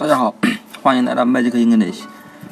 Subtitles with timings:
[0.00, 0.34] 大家好，
[0.82, 2.04] 欢迎来到 Magic English。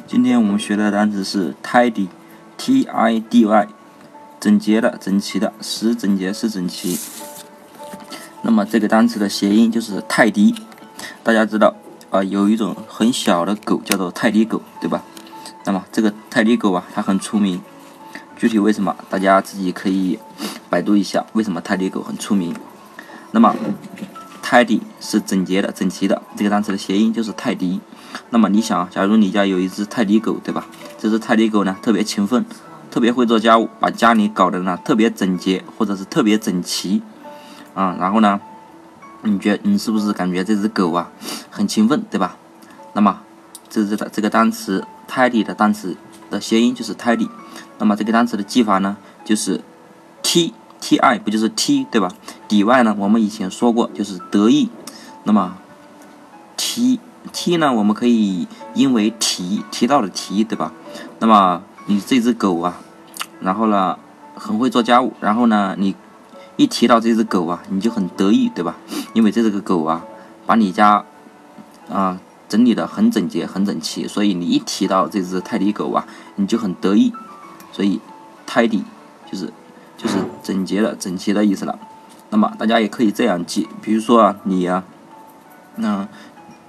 [0.05, 3.67] 今天我们学的单词是 tidy，T-I-D-Y，
[4.39, 6.99] 整洁的、整齐的，是整洁，是整齐。
[8.43, 10.53] 那么这个单词的谐音就是泰迪。
[11.23, 11.73] 大家知道
[12.11, 15.01] 啊，有一种很小的狗叫做泰迪狗，对吧？
[15.65, 17.59] 那么这个泰迪狗啊，它很出名。
[18.37, 20.19] 具体为什么，大家自己可以
[20.69, 22.55] 百度一下，为什么泰迪狗很出名。
[23.31, 23.55] 那么。
[24.49, 27.79] Tidy 是整洁的、整齐的，这个单词的谐音就是泰迪。
[28.31, 30.65] 那么你想，假如你家有一只泰迪狗，对吧？
[30.97, 32.43] 这只泰迪狗呢，特别勤奋，
[32.89, 37.03] 特别会做家务，把家里搞得呢特别整洁，或者是特别整齐
[37.75, 37.95] 啊。
[37.99, 38.41] 然后呢，
[39.21, 41.11] 你觉你是不是感觉这只狗啊
[41.51, 42.35] 很勤奋，对吧？
[42.93, 43.21] 那么
[43.69, 45.95] 这是的这个单词 tidy 的单词
[46.31, 47.29] 的谐音就是 tidy。
[47.77, 49.61] 那么这个单词的记法呢，就是
[50.23, 50.55] t。
[50.81, 52.11] T I 不就是 T 对吧？
[52.47, 54.69] 底外呢，我们以前说过就是得意。
[55.23, 55.57] 那么
[56.57, 56.99] T
[57.33, 60.71] T 呢，我们可以因为提提到的提对吧？
[61.19, 62.79] 那么你这只狗啊，
[63.41, 63.99] 然后呢
[64.35, 65.95] 很会做家务，然后呢你
[66.55, 68.77] 一提到这只狗啊，你就很得意对吧？
[69.13, 70.05] 因为这只个狗啊，
[70.45, 71.03] 把你家
[71.89, 77.13] 啊整理的很整洁很整齐，所以你一提到这只泰迪狗啊，你就很得意。
[77.73, 77.99] 所以
[78.47, 78.83] 泰迪
[79.29, 79.53] 就是。
[79.99, 81.77] 就是整洁的、整齐的意思了。
[82.29, 84.83] 那么大家也可以这样记，比如说啊，你呀，
[85.75, 86.07] 那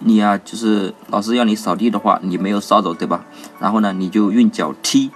[0.00, 3.25] 你呀，就是老师要你扫地的话，你没有扫走，对吧？
[3.61, 5.11] 然后呢，你就用脚踢，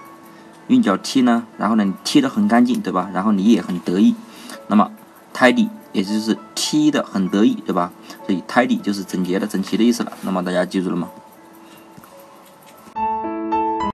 [0.67, 3.09] 用脚踢呢，然后呢，你踢得很干净，对吧？
[3.13, 4.15] 然后你也很得意。
[4.67, 4.89] 那么
[5.33, 7.91] tidy 也就是踢得很得意，对吧？
[8.25, 10.13] 所以 tidy 就是整洁的、整齐的意思了。
[10.21, 11.09] 那么大家记住了吗？